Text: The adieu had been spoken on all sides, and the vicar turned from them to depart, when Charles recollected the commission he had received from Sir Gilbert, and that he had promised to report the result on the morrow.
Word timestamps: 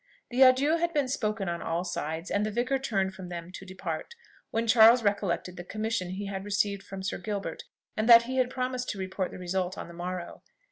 The 0.31 0.41
adieu 0.41 0.77
had 0.77 0.95
been 0.95 1.07
spoken 1.07 1.47
on 1.47 1.61
all 1.61 1.83
sides, 1.83 2.31
and 2.31 2.43
the 2.43 2.49
vicar 2.49 2.79
turned 2.79 3.13
from 3.13 3.29
them 3.29 3.51
to 3.51 3.65
depart, 3.67 4.15
when 4.49 4.65
Charles 4.65 5.03
recollected 5.03 5.57
the 5.57 5.63
commission 5.63 6.09
he 6.09 6.25
had 6.25 6.43
received 6.43 6.81
from 6.81 7.03
Sir 7.03 7.19
Gilbert, 7.19 7.65
and 7.95 8.09
that 8.09 8.23
he 8.23 8.37
had 8.37 8.49
promised 8.49 8.89
to 8.89 8.97
report 8.97 9.29
the 9.29 9.37
result 9.37 9.77
on 9.77 9.87
the 9.87 9.93
morrow. 9.93 10.41